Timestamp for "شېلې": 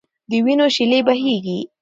0.75-0.99